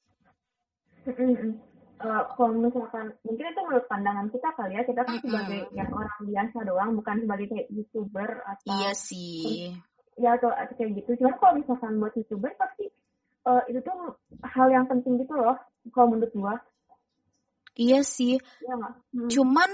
Mm-mm. 1.12 1.60
Kalau 2.02 2.50
misalkan 2.58 3.14
mungkin 3.22 3.46
itu 3.54 3.62
menurut 3.62 3.86
pandangan 3.86 4.26
kita 4.34 4.50
kali 4.58 4.74
ya 4.74 4.82
kita 4.88 5.02
kan 5.06 5.16
Mm-mm. 5.20 5.26
sebagai 5.28 5.62
yang 5.78 5.90
orang 5.94 6.20
biasa 6.26 6.58
doang 6.66 6.90
bukan 6.98 7.16
sebagai 7.22 7.46
kayak 7.52 7.68
youtuber 7.70 8.30
atau 8.48 8.66
Iya 8.70 8.92
sih. 8.98 9.76
ya 10.20 10.36
atau, 10.38 10.50
kayak 10.52 10.92
gitu 11.02 11.18
cuman 11.24 11.34
kalau 11.40 11.54
misalkan 11.62 11.92
buat 12.02 12.14
youtuber 12.18 12.52
pasti 12.58 12.90
eh, 13.48 13.62
itu 13.70 13.80
tuh 13.86 14.18
hal 14.44 14.68
yang 14.70 14.86
penting 14.90 15.18
gitu 15.22 15.34
loh 15.34 15.58
kalau 15.94 16.14
menurut 16.14 16.34
gua 16.34 16.56
Iya 17.78 18.02
sih. 18.04 18.36
ya 18.66 18.76
Hmm. 19.12 19.28
Cuman 19.28 19.70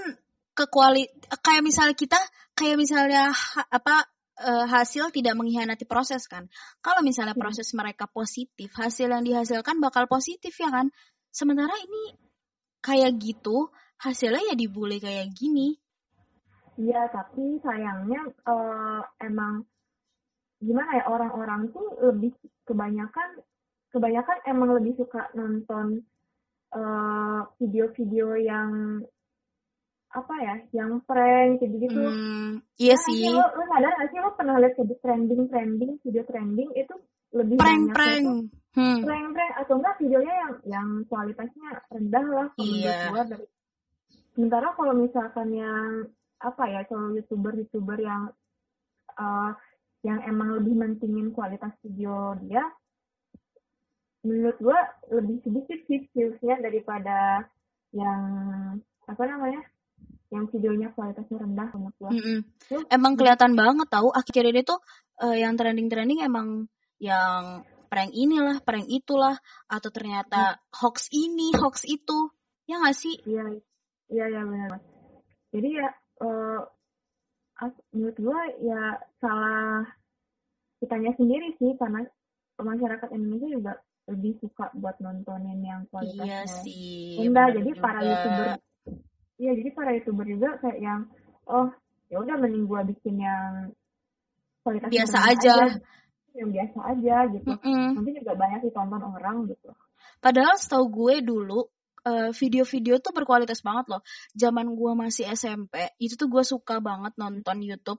ke 0.54 0.66
kuali 0.66 1.06
kayak 1.42 1.62
misalnya 1.62 1.94
kita 1.94 2.18
kayak 2.58 2.74
misalnya 2.74 3.30
ha- 3.30 3.70
apa 3.70 4.10
eh, 4.38 4.66
hasil 4.70 5.10
tidak 5.10 5.34
mengkhianati 5.34 5.84
proses 5.84 6.26
kan. 6.30 6.46
Kalau 6.80 7.02
misalnya 7.02 7.34
Hmm. 7.34 7.42
proses 7.42 7.68
mereka 7.74 8.06
positif, 8.06 8.70
hasil 8.74 9.10
yang 9.10 9.24
dihasilkan 9.26 9.82
bakal 9.82 10.06
positif 10.06 10.54
ya 10.58 10.70
kan. 10.70 10.90
Sementara 11.34 11.74
ini 11.78 12.16
kayak 12.82 13.18
gitu, 13.18 13.68
hasilnya 13.98 14.52
ya 14.52 14.54
dibully 14.54 15.02
kayak 15.02 15.34
gini. 15.34 15.76
Iya, 16.78 17.10
tapi 17.10 17.58
sayangnya 17.58 18.22
eh, 18.30 19.02
emang 19.26 19.66
gimana 20.62 20.90
ya 20.98 21.04
orang-orang 21.06 21.70
tuh 21.70 21.86
lebih 22.02 22.34
kebanyakan 22.66 23.42
kebanyakan 23.94 24.38
emang 24.46 24.74
lebih 24.78 24.94
suka 24.98 25.30
nonton 25.34 26.02
eh, 26.74 27.40
video-video 27.58 28.38
yang 28.38 29.02
apa 30.08 30.34
ya, 30.40 30.54
yang 30.72 31.04
prank 31.04 31.60
kayak 31.60 31.72
gitu. 31.78 32.00
Hmm, 32.00 32.64
iya 32.80 32.96
Nah, 32.96 33.04
sih. 33.04 33.28
Lo, 33.28 33.44
lo 33.44 33.62
sadar 33.68 33.92
nggak 33.92 34.08
sih 34.08 34.18
lo 34.24 34.30
pernah 34.32 34.56
lihat 34.56 34.72
kayak 34.74 34.98
trending-trending 35.04 35.92
video 36.00 36.22
trending 36.24 36.70
itu 36.72 36.94
lebih 37.36 37.56
banyaknya 37.60 37.92
Prank-prank. 37.92 38.24
tuh 38.24 38.40
Hmm. 38.78 39.00
prank-prank 39.04 39.52
atau 39.58 39.74
enggak 39.76 39.94
videonya 39.98 40.34
yang 40.38 40.52
yang 40.64 40.88
kualitasnya 41.10 41.68
rendah 41.90 42.26
lah 42.30 42.46
kalau 42.56 42.72
Iya. 42.72 43.24
dari 43.26 43.46
sementara 44.32 44.66
kalau 44.72 44.92
misalkan 44.94 45.48
yang 45.50 46.06
apa 46.38 46.62
ya 46.70 46.80
kalau 46.86 47.10
youtuber 47.12 47.52
youtuber 47.58 47.98
yang 47.98 48.30
eh, 49.12 49.50
yang 50.06 50.22
emang 50.24 50.62
lebih 50.62 50.78
mentingin 50.78 51.34
kualitas 51.34 51.74
video 51.82 52.38
dia 52.40 52.64
menurut 54.22 54.56
gua 54.58 54.78
lebih 55.10 55.42
sedikit 55.42 55.78
sih 55.86 56.06
viewsnya 56.14 56.58
daripada 56.58 57.46
yang 57.90 58.22
apa 59.04 59.22
namanya 59.24 59.62
yang 60.28 60.44
videonya 60.52 60.92
kualitasnya 60.92 61.40
rendah 61.40 61.68
menurut 61.72 61.96
gua 61.96 62.10
Mm-mm. 62.12 62.38
Terus, 62.68 62.84
Emang 62.92 63.16
kelihatan 63.16 63.52
banget 63.56 63.88
tahu 63.88 64.08
akhir 64.12 64.44
ini 64.44 64.60
tuh 64.64 64.80
eh, 65.24 65.40
yang 65.44 65.56
trending-trending 65.56 66.20
emang 66.24 66.68
yang 66.98 67.64
prank 67.88 68.12
inilah, 68.12 68.60
prank 68.60 68.84
itulah, 68.86 69.40
atau 69.64 69.88
ternyata 69.88 70.60
hoax 70.76 71.08
ini, 71.08 71.56
hoax 71.56 71.88
itu. 71.88 72.28
Ya 72.68 72.84
nggak 72.84 72.96
sih? 72.96 73.16
Iya, 73.24 73.56
iya, 74.12 74.24
iya 74.28 74.42
benar. 74.44 74.76
Jadi 75.48 75.68
ya, 75.72 75.88
eh, 76.20 76.60
as- 77.64 77.82
menurut 77.96 78.16
gua 78.20 78.40
ya 78.60 78.82
salah 79.24 79.88
kitanya 80.78 81.16
sendiri 81.16 81.56
sih 81.58 81.74
karena 81.80 82.04
masyarakat 82.60 83.08
Indonesia 83.16 83.48
juga 83.50 83.72
lebih 84.08 84.40
suka 84.40 84.72
buat 84.76 84.96
nontonin 85.04 85.60
yang 85.60 85.84
Iya 85.84 85.90
kualitasnya 85.92 86.54
sih. 86.64 87.16
rendah. 87.20 87.48
Jadi 87.56 87.70
para 87.80 88.00
juga. 88.00 88.08
youtuber, 88.08 88.48
iya 89.38 89.52
jadi 89.54 89.70
para 89.72 89.94
youtuber 89.94 90.26
juga 90.26 90.58
kayak 90.60 90.78
yang 90.82 91.00
oh 91.46 91.70
ya 92.10 92.18
udah 92.20 92.36
mending 92.42 92.66
gua 92.66 92.82
bikin 92.84 93.22
yang 93.22 93.72
kualitasnya 94.62 94.94
Biasa 94.94 95.16
rendah 95.16 95.32
aja. 95.32 95.54
yang 96.38 96.50
biasa 96.54 96.78
aja 96.94 97.16
gitu. 97.34 97.46
Mm-mm. 97.50 97.86
Nanti 97.98 98.10
juga 98.14 98.32
banyak 98.38 98.60
ditonton 98.68 99.02
orang 99.02 99.36
gitu. 99.50 99.74
Padahal 100.22 100.54
setahu 100.54 100.86
gue 100.86 101.14
dulu 101.24 101.66
eh, 102.06 102.30
video-video 102.30 103.02
tuh 103.02 103.10
berkualitas 103.16 103.64
banget 103.64 103.86
loh. 103.90 104.02
Zaman 104.38 104.76
gue 104.76 104.92
masih 104.94 105.24
SMP, 105.34 105.90
itu 105.98 106.14
tuh 106.14 106.30
gue 106.30 106.44
suka 106.46 106.78
banget 106.78 107.16
nonton 107.18 107.58
YouTube 107.58 107.98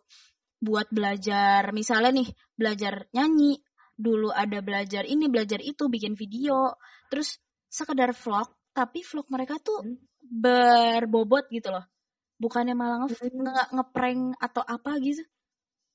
buat 0.63 0.87
belajar. 0.87 1.71
Misalnya 1.75 2.11
nih, 2.15 2.29
belajar 2.55 3.07
nyanyi. 3.11 3.59
Dulu 3.99 4.31
ada 4.31 4.63
belajar 4.63 5.03
ini, 5.03 5.27
belajar 5.27 5.59
itu, 5.59 5.91
bikin 5.91 6.15
video. 6.15 6.79
Terus 7.11 7.39
sekedar 7.67 8.15
vlog, 8.15 8.47
tapi 8.71 9.03
vlog 9.03 9.27
mereka 9.27 9.59
tuh 9.59 9.83
Hmm. 9.83 9.99
Berbobot 10.29 11.49
gitu 11.49 11.73
loh. 11.73 11.85
Bukannya 12.39 12.77
malah 12.77 13.03
nge 13.03 13.17
Hmm. 13.19 13.43
nge- 13.43 13.69
ngeprank 13.75 14.21
atau 14.39 14.63
apa 14.63 14.95
gitu. 15.01 15.25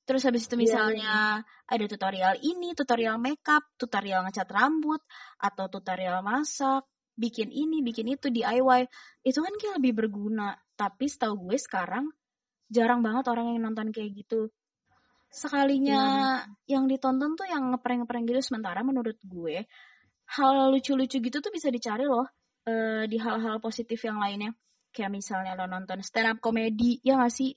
Terus 0.05 0.21
habis 0.21 0.45
itu 0.45 0.53
Iya, 0.53 0.61
misalnya 0.61 1.41
ada 1.65 1.85
tutorial 1.89 2.37
ini, 2.45 2.77
tutorial 2.77 3.17
makeup, 3.17 3.65
tutorial 3.73 4.21
ngecat 4.29 4.45
rambut, 4.53 5.01
atau 5.41 5.65
tutorial 5.65 6.21
masak, 6.21 6.85
bikin 7.17 7.49
ini, 7.49 7.81
bikin 7.81 8.13
itu, 8.13 8.29
DIY. 8.29 8.85
Itu 9.25 9.41
kan 9.41 9.53
kayak 9.57 9.81
lebih 9.81 10.05
berguna. 10.05 10.53
Tapi 10.77 11.09
setahu 11.09 11.49
gue 11.49 11.57
sekarang 11.57 12.05
jarang 12.69 13.01
banget 13.01 13.25
orang 13.33 13.57
yang 13.57 13.65
nonton 13.65 13.89
kayak 13.89 14.13
gitu. 14.13 14.53
Sekalinya 15.33 16.37
yang 16.69 16.85
ditonton 16.85 17.33
tuh 17.33 17.49
yang 17.49 17.73
ngeprank-ngeprank 17.73 18.29
gitu. 18.29 18.41
Sementara 18.45 18.85
menurut 18.85 19.17
gue, 19.25 19.65
hal 20.37 20.55
lucu-lucu 20.69 21.17
gitu 21.17 21.37
tuh 21.41 21.49
bisa 21.49 21.73
dicari 21.73 22.05
loh 22.05 22.29
eh, 22.65 23.03
di 23.05 23.17
hal-hal 23.21 23.61
positif 23.61 24.01
yang 24.03 24.17
lainnya. 24.17 24.51
Kayak 24.91 25.11
misalnya 25.11 25.53
lo 25.59 25.67
nonton 25.67 26.01
stand 26.01 26.35
up 26.35 26.37
comedy, 26.41 26.99
ya 27.03 27.19
gak 27.19 27.33
sih? 27.33 27.53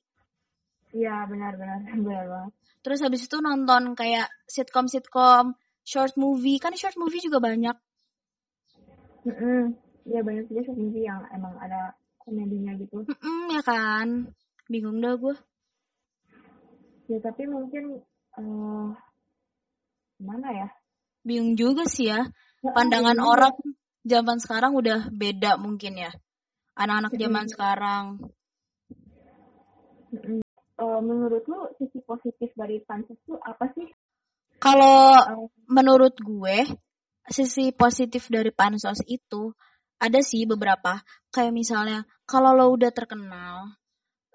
Iya 0.92 1.28
benar-benar 1.28 1.84
benar 2.06 2.24
banget. 2.28 2.52
Terus 2.84 3.00
habis 3.04 3.22
itu 3.26 3.36
nonton 3.42 3.92
kayak 3.98 4.30
sitcom-sitcom, 4.48 5.58
short 5.84 6.14
movie. 6.16 6.62
Kan 6.62 6.78
short 6.78 6.96
movie 6.96 7.20
juga 7.20 7.42
banyak. 7.42 7.76
Mm-mm. 9.28 9.76
Ya 10.08 10.24
banyak 10.24 10.48
juga 10.48 10.60
short 10.70 10.78
movie 10.78 11.04
yang 11.04 11.20
emang 11.34 11.58
ada 11.60 11.92
komedinya 12.22 12.72
gitu. 12.78 13.04
Mm-mm, 13.04 13.52
ya 13.52 13.62
kan? 13.66 14.32
Bingung 14.70 15.00
dah 15.04 15.16
gue. 15.18 15.36
Ya 17.08 17.18
tapi 17.24 17.48
mungkin 17.48 18.04
eh 18.38 18.88
gimana 20.20 20.48
ya? 20.52 20.68
Bingung 21.24 21.56
juga 21.56 21.84
sih 21.88 22.08
ya. 22.08 22.28
Pandangan 22.62 23.18
orang 23.20 23.54
zaman 24.08 24.40
sekarang 24.40 24.72
udah 24.74 25.12
beda 25.12 25.60
mungkin 25.60 26.00
ya. 26.00 26.12
Anak-anak 26.74 27.12
zaman 27.14 27.46
sekarang. 27.52 28.04
mm-mm. 30.14 30.40
Eh, 30.78 31.00
menurut 31.02 31.42
lu 31.50 31.66
sisi 31.74 31.98
positif 32.06 32.54
dari 32.54 32.78
pansus 32.86 33.18
itu 33.18 33.34
apa 33.42 33.66
sih? 33.74 33.86
Kalau 34.62 35.18
Eh, 35.26 35.46
menurut 35.66 36.14
gue, 36.22 36.58
sisi 37.28 37.74
positif 37.74 38.30
dari 38.30 38.54
pansos 38.54 39.02
itu 39.10 39.52
ada 39.98 40.22
sih 40.22 40.46
beberapa. 40.46 41.02
Kayak 41.34 41.52
misalnya, 41.52 41.98
kalau 42.24 42.54
lo 42.54 42.66
udah 42.74 42.94
terkenal, 42.94 43.74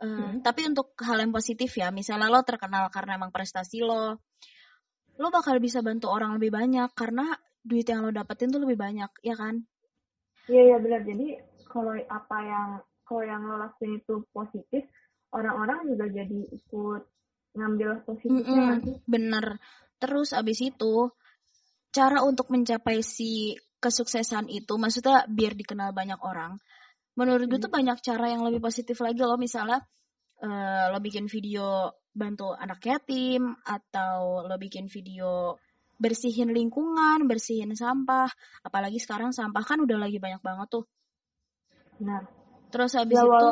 Hmm. 0.04 0.44
tapi 0.44 0.68
untuk 0.68 0.92
hal 1.00 1.24
yang 1.24 1.32
positif 1.32 1.80
ya, 1.80 1.88
misalnya 1.88 2.28
lo 2.28 2.44
terkenal 2.44 2.92
karena 2.92 3.16
emang 3.16 3.32
prestasi 3.32 3.80
lo, 3.80 4.20
lo 5.16 5.28
bakal 5.32 5.64
bisa 5.64 5.80
bantu 5.80 6.12
orang 6.12 6.36
lebih 6.36 6.52
banyak 6.52 6.92
karena 6.92 7.40
duit 7.64 7.88
yang 7.88 8.04
lo 8.06 8.12
dapetin 8.12 8.52
tuh 8.54 8.62
lebih 8.64 8.78
banyak, 8.86 9.12
ya 9.24 9.36
kan? 9.42 9.56
Iya 10.52 10.62
iya 10.70 10.78
benar. 10.84 11.02
Jadi 11.10 11.28
kalau 11.72 11.94
apa 12.20 12.38
yang 12.52 12.70
kalau 13.08 13.24
yang 13.32 13.42
lo 13.50 13.56
lakuin 13.64 14.00
itu 14.00 14.16
positif, 14.36 14.84
orang-orang 15.38 15.80
juga 15.92 16.06
jadi 16.12 16.40
ikut 16.60 17.02
ngambil 17.58 17.90
positifnya 18.08 18.62
Mm-mm, 18.62 18.68
nanti. 18.70 18.92
bener. 19.08 19.46
Terus 20.02 20.30
abis 20.36 20.60
itu 20.64 20.96
cara 21.94 22.20
untuk 22.26 22.48
mencapai 22.54 23.00
si 23.06 23.56
kesuksesan 23.84 24.48
itu, 24.50 24.74
maksudnya 24.80 25.28
biar 25.28 25.54
dikenal 25.56 25.92
banyak 25.92 26.20
orang. 26.24 26.58
Menurut 27.20 27.46
gue 27.52 27.60
Hmm. 27.60 27.66
tuh 27.68 27.72
banyak 27.72 27.98
cara 28.02 28.26
yang 28.34 28.42
lebih 28.48 28.62
positif 28.64 28.98
lagi 29.06 29.22
loh. 29.22 29.38
Misalnya 29.38 29.80
eh, 30.44 30.86
lo 30.92 31.00
bikin 31.00 31.26
video 31.30 31.94
bantu 32.14 32.54
anak 32.58 32.80
yatim 32.84 33.54
atau 33.66 34.44
lo 34.48 34.56
bikin 34.60 34.86
video 34.90 35.56
bersihin 36.04 36.52
lingkungan, 36.52 37.24
bersihin 37.32 37.72
sampah. 37.72 38.28
Apalagi 38.60 39.00
sekarang 39.00 39.32
sampah 39.32 39.64
kan 39.64 39.80
udah 39.80 39.96
lagi 39.96 40.20
banyak 40.20 40.44
banget 40.44 40.68
tuh. 40.68 40.86
Nah, 42.04 42.28
Terus 42.74 42.98
habis 42.98 43.22
Ya, 43.22 43.30
itu 43.30 43.50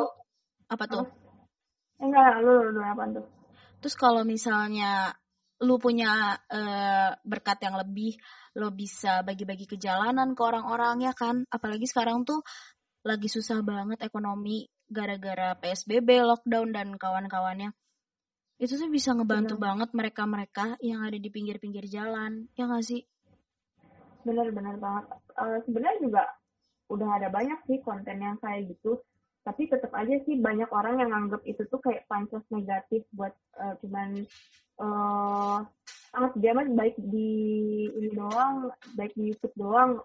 apa 0.66 0.84
tuh? 0.90 1.06
enggak, 2.02 2.42
lu, 2.42 2.74
lu 2.74 2.82
apa 2.82 3.06
tuh? 3.14 3.26
Terus 3.78 3.94
kalau 3.94 4.26
misalnya 4.26 5.14
lu 5.62 5.78
punya 5.78 6.34
eh, 6.50 7.14
berkat 7.22 7.62
yang 7.62 7.78
lebih, 7.78 8.18
lo 8.58 8.74
bisa 8.74 9.22
bagi-bagi 9.22 9.70
ke 9.70 9.78
jalanan 9.78 10.34
ke 10.34 10.42
orang-orang 10.42 11.06
ya 11.06 11.14
kan. 11.14 11.46
Apalagi 11.46 11.86
sekarang 11.86 12.26
tuh 12.26 12.42
lagi 13.06 13.30
susah 13.30 13.62
banget 13.62 14.02
ekonomi 14.02 14.66
gara-gara 14.90 15.54
PSBB, 15.54 16.26
lockdown 16.26 16.74
dan 16.74 16.98
kawan-kawannya. 16.98 17.70
Itu 18.62 18.78
tuh 18.78 18.94
bisa 18.94 19.10
ngebantu 19.10 19.58
Benar. 19.58 19.66
banget 19.66 19.90
mereka-mereka 19.90 20.78
yang 20.78 21.02
ada 21.02 21.18
di 21.18 21.26
pinggir-pinggir 21.34 21.90
jalan. 21.90 22.46
Ya 22.54 22.70
nggak 22.70 22.86
sih? 22.86 23.02
Bener-bener 24.22 24.78
banget. 24.78 25.18
Eh, 25.34 25.58
Sebenarnya 25.66 25.98
juga 25.98 26.22
udah 26.86 27.08
ada 27.18 27.26
banyak 27.26 27.58
sih 27.66 27.82
konten 27.82 28.22
yang 28.22 28.38
kayak 28.38 28.70
gitu. 28.70 29.02
Tapi 29.42 29.66
tetap 29.66 29.90
aja 29.98 30.14
sih 30.22 30.38
banyak 30.38 30.70
orang 30.70 31.02
yang 31.02 31.10
nganggap 31.10 31.42
itu 31.42 31.66
tuh 31.66 31.82
kayak 31.82 32.06
pansos 32.06 32.46
negatif 32.54 33.02
buat 33.10 33.34
eh, 33.58 33.74
cuman 33.82 34.22
eh 34.78 35.58
ah 36.12 36.30
dia 36.38 36.54
mah 36.54 36.68
baik 36.70 36.94
di 37.02 37.30
ini 37.98 38.14
doang, 38.14 38.70
baik 38.94 39.10
di 39.18 39.34
YouTube 39.34 39.58
doang. 39.58 39.98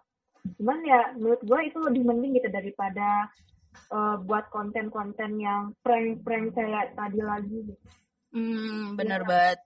Cuman 0.58 0.82
ya 0.82 1.14
menurut 1.14 1.46
gue 1.46 1.60
itu 1.62 1.78
lebih 1.78 2.10
mending 2.10 2.42
gitu 2.42 2.50
daripada 2.50 3.30
eh, 3.94 4.18
buat 4.26 4.50
konten-konten 4.50 5.38
yang 5.38 5.78
prank-prank 5.86 6.58
kayak 6.58 6.98
tadi 6.98 7.22
lagi 7.22 7.62
gitu. 7.70 7.86
Hmm, 8.38 8.94
bener 8.94 9.26
Iya. 9.26 9.30
banget. 9.30 9.60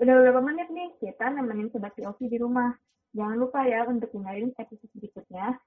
Udah 0.00 0.12
beberapa 0.16 0.40
menit 0.40 0.68
nih 0.72 0.88
kita 0.96 1.28
nemenin 1.28 1.68
sobat 1.68 1.92
POV 1.92 2.16
di 2.24 2.40
rumah. 2.40 2.72
Jangan 3.12 3.36
lupa 3.36 3.64
ya 3.68 3.84
untuk 3.84 4.08
dengerin 4.12 4.56
episode 4.56 4.92
berikutnya. 4.96 5.60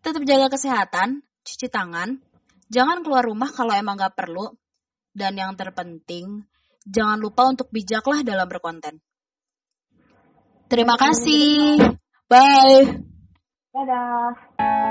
Tetap 0.00 0.22
jaga 0.24 0.48
kesehatan, 0.52 1.24
cuci 1.44 1.68
tangan, 1.68 2.20
jangan 2.72 3.04
keluar 3.04 3.24
rumah 3.24 3.52
kalau 3.52 3.72
emang 3.76 4.00
nggak 4.00 4.16
perlu, 4.16 4.52
dan 5.12 5.36
yang 5.36 5.52
terpenting, 5.60 6.44
jangan 6.88 7.20
lupa 7.20 7.52
untuk 7.52 7.68
bijaklah 7.68 8.24
dalam 8.24 8.48
berkonten. 8.48 9.00
Terima 10.72 10.96
kasih. 10.96 11.76
Bye. 12.32 13.04
Dadah! 13.76 14.89